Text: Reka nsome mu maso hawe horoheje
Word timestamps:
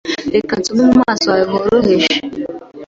Reka 0.35 0.53
nsome 0.59 0.83
mu 0.89 0.95
maso 1.05 1.23
hawe 1.33 1.45
horoheje 1.51 2.15